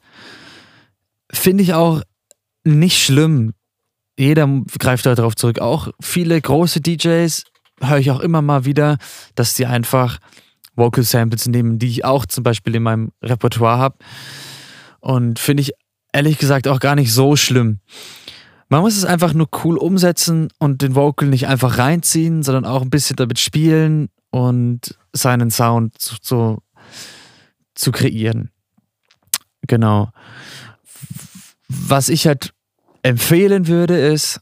Finde 1.31 1.63
ich 1.63 1.73
auch 1.73 2.01
nicht 2.63 3.03
schlimm. 3.03 3.53
Jeder 4.17 4.47
greift 4.79 5.05
darauf 5.05 5.35
zurück. 5.35 5.59
Auch 5.59 5.89
viele 5.99 6.39
große 6.41 6.79
DJs 6.81 7.43
höre 7.81 7.97
ich 7.97 8.09
auch 8.09 8.21
immer 8.21 8.41
mal 8.41 8.65
wieder, 8.65 8.97
dass 9.35 9.55
sie 9.55 9.65
einfach 9.65 10.19
Vocal 10.75 11.03
Samples 11.03 11.47
nehmen, 11.47 11.79
die 11.79 11.87
ich 11.87 12.05
auch 12.05 12.25
zum 12.25 12.43
Beispiel 12.43 12.75
in 12.75 12.83
meinem 12.83 13.11
Repertoire 13.21 13.77
habe. 13.77 13.97
Und 14.99 15.39
finde 15.39 15.61
ich 15.61 15.73
ehrlich 16.13 16.37
gesagt 16.37 16.67
auch 16.67 16.79
gar 16.79 16.95
nicht 16.95 17.13
so 17.13 17.35
schlimm. 17.35 17.79
Man 18.69 18.81
muss 18.81 18.97
es 18.97 19.05
einfach 19.05 19.33
nur 19.33 19.47
cool 19.63 19.77
umsetzen 19.77 20.49
und 20.57 20.81
den 20.81 20.95
Vocal 20.95 21.29
nicht 21.29 21.47
einfach 21.47 21.77
reinziehen, 21.77 22.41
sondern 22.41 22.65
auch 22.65 22.81
ein 22.81 22.89
bisschen 22.89 23.15
damit 23.15 23.39
spielen 23.39 24.09
und 24.31 24.97
seinen 25.13 25.51
Sound 25.51 25.99
zu, 25.99 26.17
zu, 26.19 26.63
zu 27.75 27.91
kreieren. 27.91 28.49
Genau. 29.67 30.09
Was 31.67 32.09
ich 32.09 32.27
halt 32.27 32.53
empfehlen 33.03 33.67
würde, 33.67 33.97
ist 33.97 34.41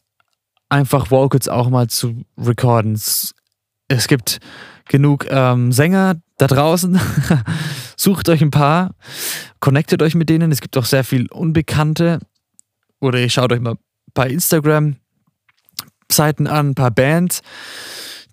einfach 0.70 1.12
Vocals 1.12 1.50
auch 1.50 1.70
mal 1.70 1.88
zu 1.88 2.24
recorden. 2.38 2.94
Es 2.94 4.08
gibt 4.08 4.40
genug 4.88 5.28
ähm, 5.30 5.72
Sänger 5.72 6.16
da 6.38 6.48
draußen. 6.48 7.00
Sucht 7.98 8.30
euch 8.30 8.42
ein 8.42 8.52
paar, 8.52 8.96
connectet 9.60 10.02
euch 10.02 10.16
mit 10.16 10.30
denen. 10.30 10.52
Es 10.52 10.62
gibt 10.62 10.78
auch 10.78 10.86
sehr 10.86 11.04
viel 11.04 11.32
Unbekannte. 11.32 12.20
Oder 13.00 13.20
ihr 13.20 13.30
schaut 13.30 13.52
euch 13.52 13.60
mal 13.60 13.76
bei 14.14 14.28
Instagram 14.28 14.98
Seiten 16.12 16.48
an, 16.48 16.70
ein 16.70 16.76
paar 16.76 16.92
Bands 16.92 17.42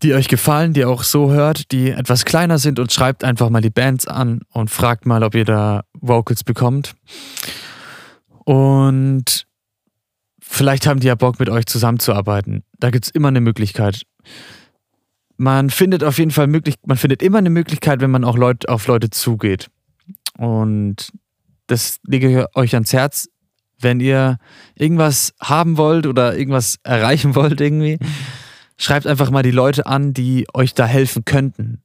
die 0.02 0.14
euch 0.14 0.28
gefallen, 0.28 0.72
die 0.72 0.80
ihr 0.80 0.88
auch 0.88 1.02
so 1.02 1.30
hört, 1.30 1.72
die 1.72 1.90
etwas 1.90 2.24
kleiner 2.24 2.58
sind 2.58 2.78
und 2.78 2.92
schreibt 2.92 3.22
einfach 3.22 3.50
mal 3.50 3.60
die 3.60 3.70
Bands 3.70 4.06
an 4.06 4.40
und 4.50 4.70
fragt 4.70 5.06
mal, 5.06 5.22
ob 5.22 5.34
ihr 5.34 5.44
da 5.44 5.82
Vocals 5.92 6.42
bekommt. 6.42 6.94
Und 8.44 9.46
vielleicht 10.40 10.86
haben 10.86 11.00
die 11.00 11.08
ja 11.08 11.14
Bock, 11.14 11.38
mit 11.38 11.50
euch 11.50 11.66
zusammenzuarbeiten. 11.66 12.64
Da 12.78 12.90
gibt 12.90 13.06
es 13.06 13.10
immer 13.10 13.28
eine 13.28 13.40
Möglichkeit. 13.40 14.02
Man 15.40 15.70
findet 15.70 16.04
auf 16.04 16.18
jeden 16.18 16.30
Fall 16.32 16.48
möglich, 16.48 16.74
man 16.84 16.96
findet 16.96 17.22
immer 17.22 17.38
eine 17.38 17.50
Möglichkeit, 17.50 18.00
wenn 18.00 18.10
man 18.10 18.24
auch 18.24 18.36
Leut, 18.36 18.68
auf 18.68 18.86
Leute 18.86 19.10
zugeht. 19.10 19.70
Und 20.36 21.12
das 21.66 21.98
lege 22.06 22.28
ich 22.28 22.56
euch 22.56 22.74
ans 22.74 22.92
Herz, 22.92 23.28
wenn 23.78 24.00
ihr 24.00 24.38
irgendwas 24.74 25.32
haben 25.40 25.78
wollt 25.78 26.06
oder 26.06 26.36
irgendwas 26.36 26.76
erreichen 26.82 27.34
wollt 27.34 27.60
irgendwie 27.60 27.98
schreibt 28.80 29.06
einfach 29.06 29.30
mal 29.30 29.42
die 29.42 29.50
Leute 29.50 29.86
an, 29.86 30.14
die 30.14 30.46
euch 30.54 30.72
da 30.72 30.86
helfen 30.86 31.24
könnten, 31.26 31.82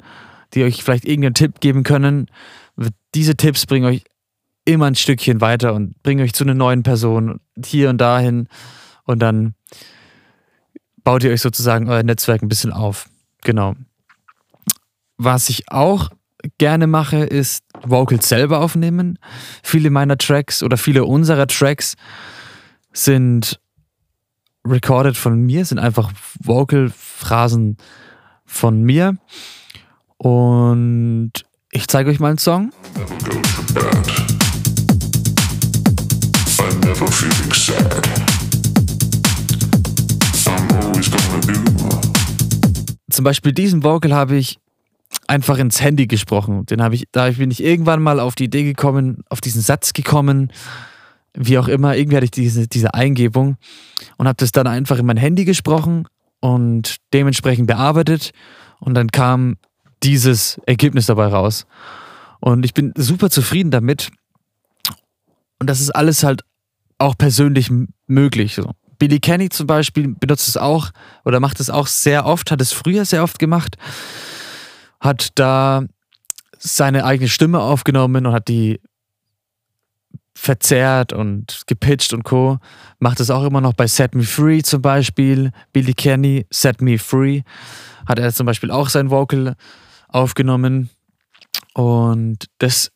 die 0.53 0.63
euch 0.63 0.81
vielleicht 0.81 1.05
irgendeinen 1.05 1.33
Tipp 1.33 1.59
geben 1.59 1.83
können. 1.83 2.27
Diese 3.13 3.35
Tipps 3.35 3.65
bringen 3.65 3.85
euch 3.85 4.03
immer 4.63 4.85
ein 4.85 4.95
Stückchen 4.95 5.41
weiter 5.41 5.73
und 5.73 6.01
bringen 6.03 6.23
euch 6.23 6.33
zu 6.33 6.45
einer 6.45 6.53
neuen 6.53 6.83
Person 6.83 7.41
hier 7.63 7.89
und 7.89 7.99
dahin 7.99 8.47
und 9.03 9.19
dann 9.19 9.55
baut 11.03 11.23
ihr 11.23 11.31
euch 11.31 11.41
sozusagen 11.41 11.89
euer 11.89 12.01
Netzwerk 12.01 12.41
ein 12.41 12.47
bisschen 12.47 12.71
auf. 12.71 13.07
Genau. 13.45 13.75
Was 15.17 15.49
ich 15.49 15.71
auch 15.71 16.09
gerne 16.57 16.87
mache, 16.87 17.17
ist 17.17 17.63
Vocals 17.85 18.27
selber 18.27 18.59
aufnehmen. 18.59 19.19
Viele 19.63 19.91
meiner 19.91 20.17
Tracks 20.17 20.63
oder 20.63 20.77
viele 20.77 21.05
unserer 21.05 21.45
Tracks 21.45 21.95
sind 22.91 23.61
recorded 24.67 25.15
von 25.15 25.39
mir, 25.39 25.63
sind 25.63 25.77
einfach 25.77 26.11
Vocal-Phrasen 26.43 27.77
von 28.45 28.81
mir. 28.81 29.15
Und 30.17 31.31
ich 31.71 31.87
zeige 31.87 32.09
euch 32.09 32.19
mal 32.19 32.29
einen 32.29 32.39
Song. 32.39 32.71
Zum 43.15 43.23
Beispiel 43.23 43.53
diesen 43.53 43.83
Vocal 43.83 44.13
habe 44.13 44.35
ich 44.35 44.59
einfach 45.27 45.57
ins 45.57 45.81
Handy 45.81 46.07
gesprochen. 46.07 46.65
Den 46.65 46.81
habe 46.81 46.95
ich, 46.95 47.05
da 47.11 47.29
bin 47.29 47.51
ich 47.51 47.63
irgendwann 47.63 48.01
mal 48.01 48.19
auf 48.19 48.35
die 48.35 48.45
Idee 48.45 48.63
gekommen, 48.63 49.23
auf 49.29 49.41
diesen 49.41 49.61
Satz 49.61 49.93
gekommen 49.93 50.51
wie 51.35 51.57
auch 51.57 51.67
immer, 51.67 51.95
irgendwie 51.95 52.17
hatte 52.17 52.25
ich 52.25 52.31
diese, 52.31 52.67
diese 52.67 52.93
Eingebung 52.93 53.57
und 54.17 54.27
habe 54.27 54.37
das 54.37 54.51
dann 54.51 54.67
einfach 54.67 54.97
in 54.97 55.05
mein 55.05 55.17
Handy 55.17 55.45
gesprochen 55.45 56.07
und 56.39 56.97
dementsprechend 57.13 57.67
bearbeitet 57.67 58.31
und 58.79 58.93
dann 58.93 59.11
kam 59.11 59.57
dieses 60.03 60.59
Ergebnis 60.65 61.07
dabei 61.07 61.27
raus. 61.27 61.65
Und 62.39 62.63
ich 62.63 62.73
bin 62.73 62.93
super 62.95 63.29
zufrieden 63.29 63.71
damit. 63.71 64.11
Und 65.59 65.69
das 65.69 65.79
ist 65.79 65.89
alles 65.91 66.23
halt 66.23 66.43
auch 66.97 67.17
persönlich 67.17 67.71
möglich. 68.07 68.55
So. 68.55 68.71
Billy 68.97 69.19
Kenny 69.19 69.49
zum 69.49 69.67
Beispiel 69.67 70.15
benutzt 70.19 70.47
es 70.47 70.57
auch 70.57 70.91
oder 71.23 71.39
macht 71.39 71.59
es 71.59 71.69
auch 71.69 71.87
sehr 71.87 72.25
oft, 72.25 72.51
hat 72.51 72.61
es 72.61 72.71
früher 72.71 73.05
sehr 73.05 73.23
oft 73.23 73.39
gemacht, 73.39 73.77
hat 74.99 75.29
da 75.35 75.83
seine 76.57 77.05
eigene 77.05 77.29
Stimme 77.29 77.59
aufgenommen 77.59 78.25
und 78.25 78.33
hat 78.33 78.47
die 78.47 78.79
verzerrt 80.37 81.13
und 81.13 81.61
gepitcht 81.65 82.13
und 82.13 82.23
Co. 82.23 82.59
Macht 82.99 83.19
es 83.19 83.29
auch 83.29 83.45
immer 83.45 83.61
noch 83.61 83.73
bei 83.73 83.87
Set 83.87 84.13
Me 84.13 84.23
Free 84.23 84.61
zum 84.61 84.81
Beispiel. 84.81 85.51
Billy 85.71 85.93
Kenny, 85.93 86.45
Set 86.51 86.81
Me 86.81 86.99
Free, 86.99 87.41
hat 88.05 88.19
er 88.19 88.33
zum 88.33 88.45
Beispiel 88.45 88.69
auch 88.69 88.89
sein 88.89 89.09
Vocal 89.09 89.55
aufgenommen. 90.09 90.89
Und 91.73 92.45
das 92.57 92.91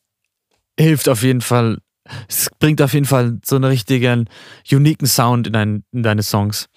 hilft 0.77 1.09
auf 1.09 1.23
jeden 1.23 1.41
Fall, 1.41 1.79
es 2.27 2.49
bringt 2.59 2.81
auf 2.81 2.93
jeden 2.93 3.05
Fall 3.05 3.39
so 3.43 3.55
einen 3.55 3.65
richtigen, 3.65 4.29
uniken 4.71 5.07
Sound 5.07 5.47
in, 5.47 5.55
ein, 5.55 5.83
in 5.91 6.03
deine 6.03 6.23
Songs. 6.23 6.67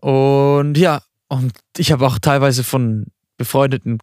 Und 0.00 0.76
ja, 0.76 1.02
und 1.28 1.52
ich 1.76 1.92
habe 1.92 2.06
auch 2.06 2.18
teilweise 2.18 2.64
von 2.64 3.06
befreundeten 3.36 3.98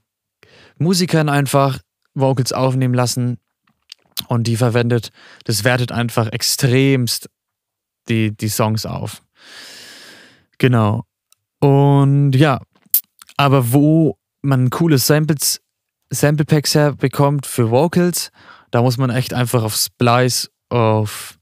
Musikern 0.77 1.29
einfach 1.29 1.79
Vocals 2.13 2.53
aufnehmen 2.53 2.93
lassen, 2.93 3.37
und 4.27 4.47
die 4.47 4.57
verwendet, 4.57 5.11
das 5.45 5.63
wertet 5.63 5.91
einfach 5.91 6.27
extremst 6.31 7.29
die, 8.09 8.35
die 8.35 8.49
Songs 8.49 8.85
auf. 8.85 9.23
Genau. 10.57 11.05
Und 11.59 12.33
ja, 12.33 12.59
aber 13.37 13.71
wo 13.71 14.17
man 14.41 14.69
coole 14.69 14.97
Samples, 14.97 15.61
Sample 16.09 16.45
Packs 16.45 16.75
herbekommt 16.75 17.45
für 17.45 17.71
Vocals, 17.71 18.31
da 18.71 18.81
muss 18.81 18.97
man 18.97 19.09
echt 19.09 19.33
einfach 19.33 19.63
auf 19.63 19.75
Splice, 19.75 20.49
auf, 20.69 21.37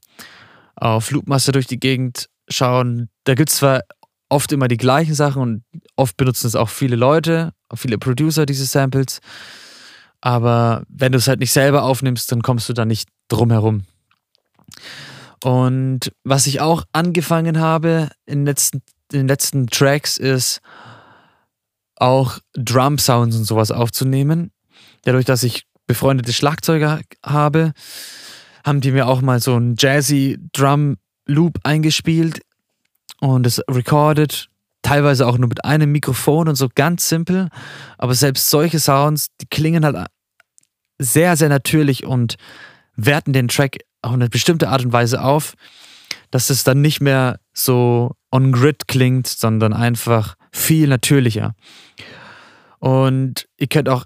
auf 0.76 1.10
Loopmaster 1.10 1.52
durch 1.52 1.66
die 1.66 1.80
Gegend 1.80 2.28
schauen. 2.48 3.08
Da 3.24 3.34
gibt 3.34 3.50
es 3.50 3.56
zwar 3.56 3.82
oft 4.28 4.52
immer 4.52 4.68
die 4.68 4.76
gleichen 4.76 5.14
Sachen 5.14 5.42
und 5.42 5.64
oft 5.96 6.16
benutzen 6.16 6.46
es 6.46 6.54
auch 6.54 6.68
viele 6.68 6.96
Leute, 6.96 7.52
viele 7.74 7.98
Producer, 7.98 8.46
diese 8.46 8.66
Samples. 8.66 9.20
Aber 10.20 10.82
wenn 10.88 11.12
du 11.12 11.18
es 11.18 11.28
halt 11.28 11.40
nicht 11.40 11.52
selber 11.52 11.84
aufnimmst, 11.84 12.30
dann 12.32 12.42
kommst 12.42 12.68
du 12.68 12.72
da 12.72 12.84
nicht 12.84 13.08
drum 13.28 13.50
herum. 13.50 13.84
Und 15.44 16.12
was 16.24 16.46
ich 16.46 16.60
auch 16.60 16.84
angefangen 16.92 17.60
habe 17.60 18.10
in 18.26 18.40
den 18.40 18.46
letzten, 18.46 18.82
in 19.12 19.20
den 19.20 19.28
letzten 19.28 19.68
Tracks 19.68 20.18
ist 20.18 20.60
auch 21.96 22.38
Drum-Sounds 22.54 23.36
und 23.36 23.44
sowas 23.44 23.70
aufzunehmen. 23.70 24.52
Dadurch, 25.02 25.24
dass 25.24 25.42
ich 25.42 25.64
befreundete 25.88 26.32
Schlagzeuger 26.32 27.00
habe, 27.24 27.72
haben 28.64 28.80
die 28.80 28.92
mir 28.92 29.08
auch 29.08 29.20
mal 29.20 29.40
so 29.40 29.56
einen 29.56 29.74
jazzy 29.76 30.38
Drum-Loop 30.52 31.58
eingespielt 31.64 32.42
und 33.20 33.46
es 33.46 33.60
recorded. 33.68 34.48
Teilweise 34.82 35.26
auch 35.26 35.38
nur 35.38 35.48
mit 35.48 35.64
einem 35.64 35.90
Mikrofon 35.90 36.48
und 36.48 36.54
so 36.54 36.68
ganz 36.72 37.08
simpel. 37.08 37.48
Aber 37.96 38.14
selbst 38.14 38.48
solche 38.48 38.78
Sounds, 38.78 39.26
die 39.40 39.46
klingen 39.46 39.84
halt 39.84 40.06
sehr, 40.98 41.36
sehr 41.36 41.48
natürlich 41.48 42.06
und 42.06 42.36
werten 42.94 43.32
den 43.32 43.48
Track 43.48 43.78
auf 44.02 44.12
eine 44.12 44.28
bestimmte 44.28 44.68
Art 44.68 44.84
und 44.84 44.92
Weise 44.92 45.22
auf, 45.22 45.54
dass 46.30 46.50
es 46.50 46.62
dann 46.62 46.80
nicht 46.80 47.00
mehr 47.00 47.40
so 47.52 48.12
on-grid 48.30 48.86
klingt, 48.86 49.26
sondern 49.26 49.72
einfach 49.72 50.36
viel 50.52 50.88
natürlicher. 50.88 51.54
Und 52.78 53.48
ihr 53.56 53.66
könnt 53.66 53.88
auch 53.88 54.04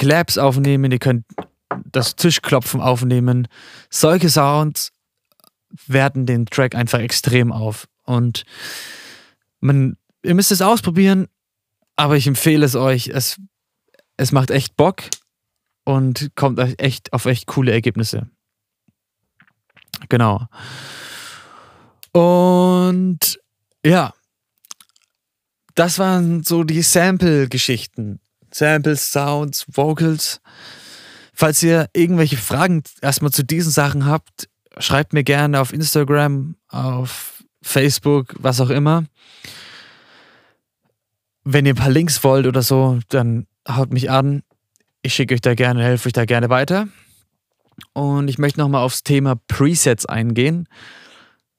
Claps 0.00 0.38
aufnehmen, 0.38 0.90
ihr 0.92 0.98
könnt 0.98 1.26
das 1.84 2.16
Tischklopfen 2.16 2.80
aufnehmen. 2.80 3.48
Solche 3.90 4.30
Sounds 4.30 4.92
werten 5.86 6.24
den 6.24 6.46
Track 6.46 6.74
einfach 6.74 7.00
extrem 7.00 7.52
auf. 7.52 7.86
Und 8.04 8.44
man, 9.60 9.98
ihr 10.22 10.34
müsst 10.34 10.52
es 10.52 10.62
ausprobieren, 10.62 11.28
aber 11.96 12.16
ich 12.16 12.26
empfehle 12.26 12.64
es 12.64 12.76
euch. 12.76 13.08
Es, 13.08 13.38
es 14.16 14.32
macht 14.32 14.50
echt 14.50 14.74
Bock 14.74 15.02
und 15.84 16.30
kommt 16.34 16.58
echt 16.80 17.12
auf 17.12 17.26
echt 17.26 17.46
coole 17.46 17.72
Ergebnisse. 17.72 18.30
Genau. 20.08 20.46
Und 22.12 23.38
ja, 23.84 24.14
das 25.74 25.98
waren 25.98 26.42
so 26.42 26.64
die 26.64 26.80
Sample-Geschichten. 26.80 28.18
Samples, 28.52 29.12
Sounds, 29.12 29.66
Vocals. 29.72 30.40
Falls 31.32 31.62
ihr 31.62 31.88
irgendwelche 31.94 32.36
Fragen 32.36 32.82
erstmal 33.00 33.30
zu 33.30 33.44
diesen 33.44 33.72
Sachen 33.72 34.06
habt, 34.06 34.48
schreibt 34.78 35.12
mir 35.12 35.24
gerne 35.24 35.60
auf 35.60 35.72
Instagram, 35.72 36.56
auf 36.68 37.42
Facebook, 37.62 38.34
was 38.38 38.60
auch 38.60 38.70
immer. 38.70 39.04
Wenn 41.44 41.66
ihr 41.66 41.74
ein 41.74 41.78
paar 41.78 41.90
Links 41.90 42.22
wollt 42.24 42.46
oder 42.46 42.62
so, 42.62 43.00
dann 43.08 43.46
haut 43.68 43.92
mich 43.92 44.10
an. 44.10 44.42
Ich 45.02 45.14
schicke 45.14 45.34
euch 45.34 45.40
da 45.40 45.54
gerne, 45.54 45.82
helfe 45.82 46.08
euch 46.08 46.12
da 46.12 46.24
gerne 46.24 46.50
weiter. 46.50 46.88
Und 47.94 48.28
ich 48.28 48.38
möchte 48.38 48.60
nochmal 48.60 48.82
aufs 48.82 49.02
Thema 49.02 49.36
Presets 49.48 50.04
eingehen, 50.06 50.68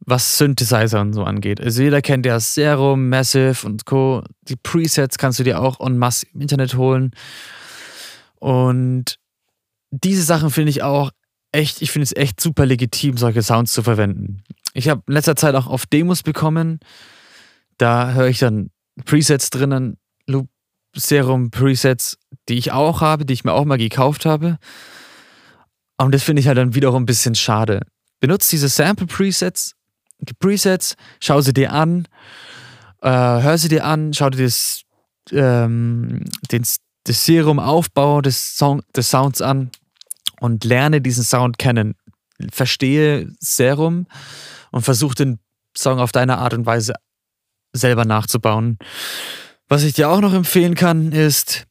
was 0.05 0.37
Synthesizer 0.37 0.99
und 1.01 1.13
so 1.13 1.23
angeht. 1.23 1.61
Also 1.61 1.83
jeder 1.83 2.01
kennt 2.01 2.25
ja 2.25 2.39
Serum, 2.39 3.09
Massive 3.09 3.65
und 3.65 3.85
Co. 3.85 4.23
Die 4.43 4.55
Presets 4.55 5.17
kannst 5.17 5.39
du 5.39 5.43
dir 5.43 5.61
auch 5.61 5.79
en 5.79 5.97
masse 5.97 6.25
im 6.33 6.41
Internet 6.41 6.75
holen. 6.75 7.11
Und 8.39 9.17
diese 9.91 10.23
Sachen 10.23 10.49
finde 10.49 10.71
ich 10.71 10.81
auch 10.81 11.11
echt, 11.51 11.81
ich 11.81 11.91
finde 11.91 12.03
es 12.03 12.15
echt 12.15 12.39
super 12.41 12.65
legitim, 12.65 13.17
solche 13.17 13.43
Sounds 13.43 13.73
zu 13.73 13.83
verwenden. 13.83 14.43
Ich 14.73 14.89
habe 14.89 15.03
in 15.07 15.13
letzter 15.13 15.35
Zeit 15.35 15.55
auch 15.55 15.67
auf 15.67 15.85
Demos 15.85 16.23
bekommen. 16.23 16.79
Da 17.77 18.13
höre 18.13 18.27
ich 18.27 18.39
dann 18.39 18.71
Presets 19.05 19.49
drinnen, 19.49 19.97
Loop 20.27 20.47
Serum 20.95 21.51
Presets, 21.51 22.17
die 22.49 22.57
ich 22.57 22.71
auch 22.71 23.01
habe, 23.01 23.25
die 23.25 23.33
ich 23.33 23.43
mir 23.43 23.53
auch 23.53 23.65
mal 23.65 23.77
gekauft 23.77 24.25
habe. 24.25 24.57
Und 25.97 26.13
das 26.13 26.23
finde 26.23 26.39
ich 26.39 26.47
halt 26.47 26.57
dann 26.57 26.73
wiederum 26.73 27.03
ein 27.03 27.05
bisschen 27.05 27.35
schade. 27.35 27.81
Benutzt 28.19 28.51
diese 28.51 28.69
Sample-Presets, 28.69 29.75
die 30.21 30.33
Presets, 30.33 30.95
schau 31.19 31.41
sie 31.41 31.53
dir 31.53 31.73
an, 31.73 32.07
äh, 33.01 33.09
hör 33.09 33.57
sie 33.57 33.67
dir 33.67 33.85
an, 33.85 34.13
schau 34.13 34.29
dir 34.29 34.43
das, 34.43 34.83
ähm, 35.31 36.25
den, 36.51 36.63
das 37.03 37.25
Serum-Aufbau 37.25 38.21
des, 38.21 38.55
Song, 38.55 38.81
des 38.95 39.09
Sounds 39.09 39.41
an 39.41 39.71
und 40.39 40.63
lerne 40.63 41.01
diesen 41.01 41.23
Sound 41.23 41.57
kennen. 41.57 41.95
Verstehe 42.51 43.31
Serum 43.39 44.07
und 44.71 44.83
versuche 44.83 45.15
den 45.15 45.39
Song 45.77 45.99
auf 45.99 46.11
deine 46.11 46.37
Art 46.37 46.53
und 46.53 46.65
Weise 46.65 46.93
selber 47.73 48.05
nachzubauen. 48.05 48.77
Was 49.67 49.83
ich 49.83 49.93
dir 49.93 50.09
auch 50.09 50.21
noch 50.21 50.33
empfehlen 50.33 50.75
kann, 50.75 51.11
ist, 51.11 51.65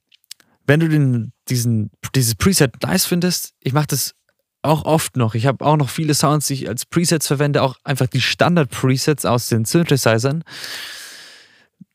wenn 0.66 0.80
du 0.80 0.88
den, 0.88 1.32
diesen, 1.48 1.90
dieses 2.14 2.34
Preset 2.34 2.82
nice 2.82 3.06
findest, 3.06 3.52
ich 3.60 3.72
mache 3.72 3.88
das 3.88 4.14
auch 4.62 4.84
oft 4.84 5.16
noch. 5.16 5.34
Ich 5.34 5.46
habe 5.46 5.64
auch 5.64 5.76
noch 5.76 5.88
viele 5.88 6.14
Sounds, 6.14 6.46
die 6.46 6.54
ich 6.54 6.68
als 6.68 6.86
Presets 6.86 7.26
verwende, 7.26 7.62
auch 7.62 7.76
einfach 7.84 8.06
die 8.06 8.20
Standard-Presets 8.20 9.24
aus 9.24 9.48
den 9.48 9.64
Synthesizern. 9.64 10.44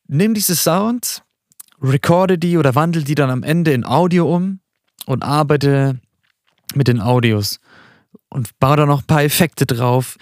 Nimm 0.08 0.34
diese 0.34 0.56
Sounds, 0.56 1.22
recorde 1.80 2.38
die 2.38 2.58
oder 2.58 2.74
wandel 2.74 3.04
die 3.04 3.14
dann 3.14 3.30
am 3.30 3.42
Ende 3.42 3.72
in 3.72 3.84
Audio 3.84 4.32
um 4.34 4.60
und 5.06 5.22
arbeite 5.22 6.00
mit 6.74 6.88
den 6.88 7.00
Audios 7.00 7.60
und 8.28 8.58
baue 8.58 8.76
da 8.76 8.86
noch 8.86 9.02
ein 9.02 9.06
paar 9.06 9.22
Effekte 9.22 9.66
drauf, 9.66 10.16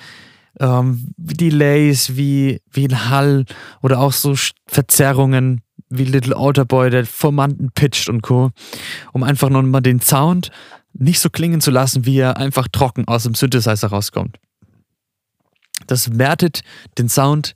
ähm, 0.61 1.13
wie 1.17 1.35
Delays, 1.35 2.17
wie, 2.17 2.61
wie 2.71 2.87
ein 2.87 3.09
Hall 3.09 3.45
oder 3.83 4.01
auch 4.01 4.13
so 4.13 4.35
Verzerrungen 4.67 5.63
wie 5.89 6.05
Little 6.05 6.37
Outer 6.37 6.65
Boy, 6.65 6.91
der 6.91 7.07
Formanten 7.07 7.71
pitcht 7.73 8.09
und 8.09 8.23
Co., 8.23 8.51
um 9.13 9.23
einfach 9.23 9.49
nochmal 9.49 9.83
den 9.83 10.01
Sound 10.01 10.51
nicht 10.95 11.21
so 11.21 11.29
klingen 11.29 11.61
zu 11.61 11.71
lassen, 11.71 12.07
wie 12.07 12.19
er 12.19 12.37
einfach 12.37 12.69
trocken 12.69 13.07
aus 13.07 13.25
dem 13.25 13.35
Synthesizer 13.35 13.89
rauskommt. 13.89 14.39
Das 15.87 16.19
wertet 16.19 16.63
den 16.99 17.09
Sound 17.09 17.55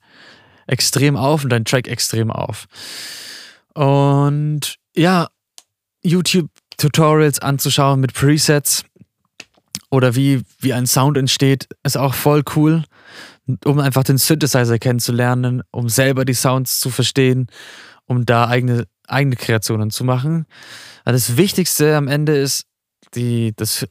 extrem 0.66 1.16
auf 1.16 1.44
und 1.44 1.50
deinen 1.50 1.64
Track 1.64 1.88
extrem 1.88 2.30
auf. 2.30 2.66
Und 3.74 4.76
ja, 4.94 5.28
YouTube-Tutorials 6.02 7.38
anzuschauen 7.38 8.00
mit 8.00 8.12
Presets 8.12 8.84
oder 9.90 10.14
wie, 10.14 10.42
wie 10.58 10.72
ein 10.72 10.86
Sound 10.86 11.16
entsteht, 11.16 11.68
ist 11.84 11.96
auch 11.96 12.14
voll 12.14 12.42
cool, 12.56 12.84
um 13.64 13.78
einfach 13.78 14.04
den 14.04 14.18
Synthesizer 14.18 14.78
kennenzulernen, 14.78 15.62
um 15.70 15.88
selber 15.88 16.24
die 16.24 16.34
Sounds 16.34 16.80
zu 16.80 16.90
verstehen, 16.90 17.46
um 18.04 18.26
da 18.26 18.48
eigene, 18.48 18.86
eigene 19.06 19.36
Kreationen 19.36 19.90
zu 19.90 20.04
machen. 20.04 20.46
das 21.04 21.36
Wichtigste 21.36 21.96
am 21.96 22.08
Ende 22.08 22.36
ist, 22.36 22.64
die, 23.14 23.52
das, 23.56 23.86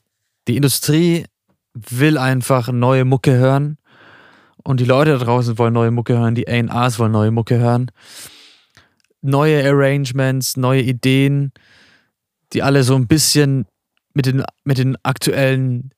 die 0.48 0.56
Industrie 0.56 1.26
will 1.74 2.18
einfach 2.18 2.72
neue 2.72 3.06
Mucke 3.06 3.34
hören 3.34 3.78
und 4.64 4.80
die 4.80 4.86
Leute 4.86 5.12
da 5.12 5.26
draußen 5.26 5.58
wollen 5.58 5.74
neue 5.74 5.92
Mucke 5.92 6.18
hören, 6.18 6.36
die 6.36 6.48
ARs 6.48 7.00
wollen 7.00 7.12
neue 7.12 7.32
Mucke 7.32 7.58
hören. 7.58 7.92
Neue 9.22 9.68
Arrangements, 9.68 10.58
neue 10.58 10.82
Ideen, 10.82 11.52
die 12.54 12.64
alle 12.64 12.84
so 12.84 12.96
ein 12.96 13.08
bisschen 13.08 13.66
mit 14.14 14.26
den, 14.26 14.44
mit 14.64 14.78
den 14.78 14.98
aktuellen 15.04 15.92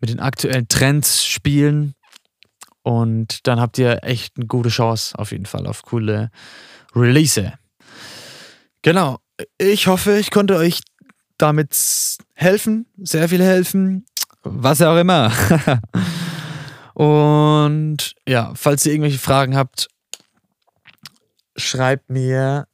mit 0.00 0.10
den 0.10 0.20
aktuellen 0.20 0.66
Trends 0.66 1.26
spielen 1.26 1.94
und 2.82 3.46
dann 3.46 3.60
habt 3.60 3.78
ihr 3.78 4.02
echt 4.02 4.36
eine 4.36 4.46
gute 4.46 4.70
Chance 4.70 5.18
auf 5.18 5.32
jeden 5.32 5.46
Fall 5.46 5.66
auf 5.66 5.82
coole 5.82 6.30
Release. 6.94 7.52
Genau. 8.82 9.18
Ich 9.58 9.86
hoffe, 9.86 10.18
ich 10.18 10.30
konnte 10.30 10.56
euch 10.56 10.80
damit 11.42 11.76
helfen, 12.34 12.86
sehr 12.98 13.28
viel 13.28 13.42
helfen, 13.42 14.04
was 14.42 14.82
auch 14.82 14.96
immer. 14.96 15.32
Und 16.94 18.14
ja, 18.26 18.52
falls 18.54 18.84
ihr 18.84 18.92
irgendwelche 18.92 19.18
Fragen 19.18 19.56
habt, 19.56 19.88
schreibt 21.56 22.10
mir. 22.10 22.66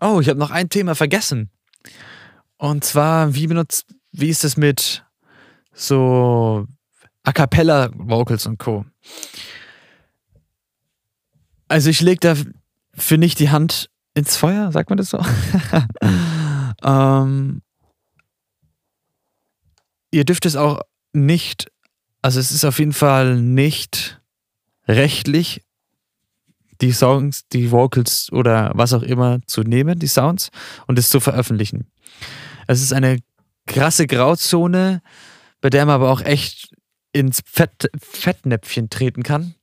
Oh, 0.00 0.20
ich 0.20 0.28
habe 0.28 0.38
noch 0.38 0.50
ein 0.50 0.68
Thema 0.68 0.94
vergessen. 0.94 1.50
Und 2.56 2.84
zwar, 2.84 3.34
wie 3.34 3.46
benutzt, 3.46 3.86
wie 4.12 4.28
ist 4.28 4.44
es 4.44 4.56
mit 4.56 5.04
so 5.72 6.66
A 7.24 7.32
cappella 7.32 7.90
Vocals 7.94 8.46
und 8.46 8.58
Co. 8.58 8.84
Also 11.68 11.90
ich 11.90 12.00
lege 12.00 12.20
da 12.20 12.34
für 12.94 13.18
nicht 13.18 13.38
die 13.38 13.50
Hand 13.50 13.90
ins 14.14 14.36
Feuer, 14.36 14.72
sagt 14.72 14.88
man 14.90 14.96
das 14.96 15.10
so? 15.10 15.20
ähm, 16.82 17.62
ihr 20.10 20.24
dürft 20.24 20.46
es 20.46 20.56
auch 20.56 20.80
nicht, 21.12 21.70
also 22.22 22.40
es 22.40 22.50
ist 22.50 22.64
auf 22.64 22.78
jeden 22.78 22.92
Fall 22.92 23.36
nicht 23.36 24.20
rechtlich, 24.86 25.64
die 26.80 26.92
Songs, 26.92 27.48
die 27.48 27.70
Vocals 27.70 28.30
oder 28.32 28.70
was 28.74 28.92
auch 28.92 29.02
immer 29.02 29.40
zu 29.46 29.62
nehmen, 29.62 29.98
die 29.98 30.06
Sounds, 30.06 30.50
und 30.86 30.98
es 30.98 31.08
zu 31.08 31.18
veröffentlichen. 31.18 31.90
Es 32.68 32.82
ist 32.82 32.92
eine 32.92 33.18
krasse 33.66 34.06
Grauzone, 34.06 35.02
bei 35.60 35.70
der 35.70 35.86
man 35.86 35.96
aber 35.96 36.10
auch 36.10 36.20
echt 36.20 36.70
ins 37.12 37.42
Fett, 37.44 37.90
Fettnäpfchen 38.00 38.90
treten 38.90 39.24
kann. 39.24 39.54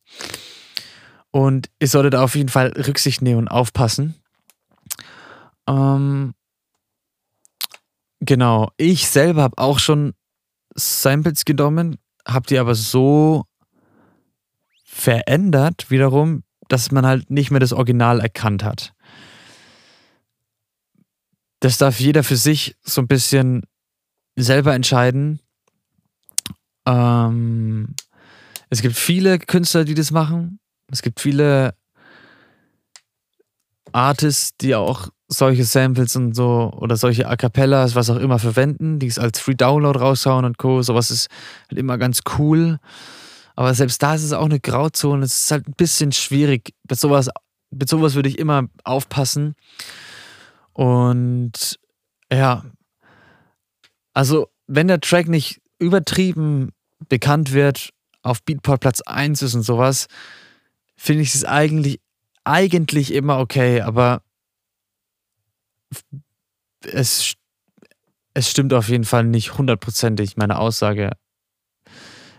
Und 1.32 1.70
ihr 1.80 1.88
solltet 1.88 2.16
auf 2.16 2.36
jeden 2.36 2.50
Fall 2.50 2.74
Rücksicht 2.76 3.22
nehmen 3.22 3.40
und 3.40 3.48
aufpassen. 3.48 4.16
Ähm, 5.68 6.34
Genau. 8.26 8.72
Ich 8.78 9.08
selber 9.08 9.44
habe 9.44 9.58
auch 9.58 9.80
schon 9.80 10.14
Samples 10.76 11.46
genommen, 11.46 11.98
habe 12.28 12.48
die 12.48 12.60
aber 12.60 12.76
so 12.76 13.46
verändert 14.84 15.90
wiederum, 15.90 16.44
dass 16.68 16.92
man 16.92 17.06
halt 17.06 17.30
nicht 17.30 17.52
mehr 17.52 17.60
das 17.60 17.74
Original 17.74 18.20
erkannt 18.20 18.64
hat. 18.64 18.94
Das 21.60 21.78
darf 21.78 22.00
jeder 22.00 22.24
für 22.24 22.36
sich 22.36 22.76
so 22.84 23.02
ein 23.02 23.08
bisschen 23.08 23.64
selber 24.36 24.74
entscheiden. 24.74 25.40
Ähm, 26.86 27.96
es 28.70 28.82
gibt 28.82 28.96
viele 28.96 29.40
Künstler, 29.40 29.86
die 29.86 29.96
das 29.96 30.12
machen. 30.12 30.60
Es 30.92 31.02
gibt 31.02 31.20
viele 31.20 31.76
Artists, 33.92 34.58
die 34.58 34.76
auch 34.76 35.10
solche 35.28 35.64
Samples 35.64 36.16
und 36.16 36.36
so 36.36 36.72
oder 36.78 36.98
solche 36.98 37.28
A 37.28 37.36
Cappellas, 37.36 37.96
was 37.96 38.10
auch 38.10 38.18
immer 38.18 38.40
verwenden, 38.40 39.00
die 39.00 39.08
es 39.08 39.20
als 39.20 39.40
Free 39.40 39.56
Download 39.56 39.98
raushauen 39.98 40.46
und 40.46 40.58
Co. 40.58 40.82
Sowas 40.82 41.12
ist 41.12 41.30
halt 41.70 41.80
immer 41.80 41.98
ganz 41.98 42.22
cool. 42.38 42.80
Aber 43.56 43.74
selbst 43.74 44.04
da 44.04 44.16
ist 44.16 44.24
es 44.24 44.34
auch 44.34 44.46
eine 44.46 44.60
Grauzone. 44.60 45.26
Es 45.26 45.38
ist 45.38 45.52
halt 45.52 45.68
ein 45.68 45.74
bisschen 45.74 46.12
schwierig. 46.12 46.74
Mit 46.90 47.00
sowas, 47.00 47.30
mit 47.72 47.90
sowas 47.90 48.16
würde 48.16 48.30
ich 48.30 48.38
immer 48.38 48.68
aufpassen. 48.84 49.56
Und 50.74 51.80
ja, 52.32 52.66
also 54.14 54.50
wenn 54.68 54.88
der 54.88 55.00
Track 55.00 55.28
nicht 55.28 55.62
übertrieben 55.80 56.72
bekannt 57.10 57.54
wird, 57.54 57.90
auf 58.22 58.44
Beatport 58.44 58.82
Platz 58.82 59.02
1 59.02 59.42
ist 59.42 59.56
und 59.56 59.62
sowas, 59.62 60.08
finde 60.96 61.22
ich 61.22 61.36
es 61.36 61.46
eigentlich, 61.46 62.00
eigentlich 62.44 63.14
immer 63.14 63.40
okay, 63.40 63.82
aber 63.82 64.22
es, 66.86 67.34
es 68.34 68.50
stimmt 68.50 68.74
auf 68.74 68.90
jeden 68.90 69.06
Fall 69.06 69.24
nicht 69.24 69.58
hundertprozentig, 69.58 70.38
meine 70.38 70.60
Aussage. 70.60 71.12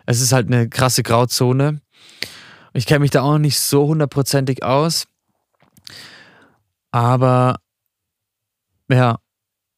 Es 0.07 0.21
ist 0.21 0.33
halt 0.33 0.47
eine 0.47 0.69
krasse 0.69 1.03
Grauzone. 1.03 1.81
Ich 2.73 2.87
kenne 2.87 3.01
mich 3.01 3.11
da 3.11 3.23
auch 3.23 3.39
nicht 3.39 3.59
so 3.59 3.87
hundertprozentig 3.87 4.63
aus. 4.63 5.07
Aber 6.93 7.57
ja, 8.91 9.19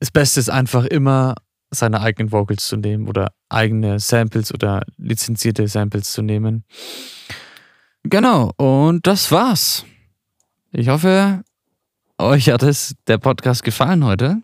das 0.00 0.10
Beste 0.10 0.40
ist 0.40 0.50
einfach 0.50 0.84
immer 0.84 1.34
seine 1.70 2.00
eigenen 2.00 2.32
Vocals 2.32 2.66
zu 2.66 2.76
nehmen 2.76 3.08
oder 3.08 3.32
eigene 3.48 4.00
Samples 4.00 4.52
oder 4.52 4.82
lizenzierte 4.96 5.66
Samples 5.68 6.12
zu 6.12 6.22
nehmen. 6.22 6.64
Genau, 8.04 8.52
und 8.56 9.06
das 9.06 9.30
war's. 9.30 9.84
Ich 10.70 10.88
hoffe, 10.88 11.42
euch 12.18 12.50
hat 12.50 12.62
es 12.62 12.94
der 13.06 13.18
Podcast 13.18 13.62
gefallen 13.62 14.04
heute. 14.04 14.42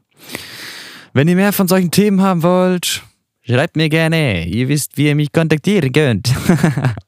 Wenn 1.13 1.29
ihr 1.29 1.37
mehr 1.37 1.53
von 1.53 1.69
solchen 1.69 1.91
Themen 1.91 2.23
haben 2.23 2.43
wollt, 2.43 3.03
schreibt 3.43 3.77
mir 3.77 3.89
gerne. 3.89 4.47
Ihr 4.47 4.69
wisst, 4.69 4.97
wie 4.97 5.07
ihr 5.07 5.15
mich 5.15 5.33
kontaktieren 5.33 5.93
könnt. 5.93 6.33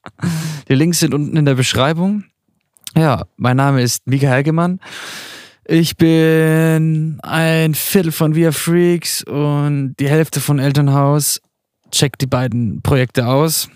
Die 0.69 0.75
Links 0.75 1.01
sind 1.01 1.15
unten 1.15 1.37
in 1.37 1.45
der 1.45 1.55
Beschreibung. 1.55 2.25
Ja, 2.97 3.27
mein 3.37 3.57
Name 3.57 3.83
ist 3.83 4.07
Mika 4.07 4.29
Helgemann. 4.29 4.81
Ich 5.65 5.97
bin 5.97 7.19
ein 7.23 7.75
Viertel 7.75 8.13
von 8.13 8.35
Via 8.35 8.53
Freaks 8.53 9.25
und 9.25 9.97
die 9.99 10.09
Hälfte 10.09 10.41
von 10.41 10.59
Elternhaus. 10.59 11.41
Checkt 11.91 12.23
die 12.23 12.27
beiden 12.27 12.83
Projekte 12.83 13.27
aus. 13.27 13.69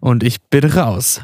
Und 0.00 0.22
ich 0.22 0.40
bin 0.42 0.64
raus. 0.64 1.22